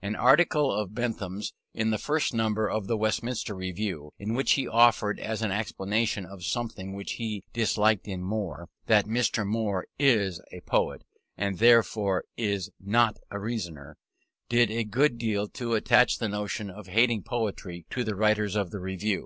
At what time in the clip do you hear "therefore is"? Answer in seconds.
11.58-12.70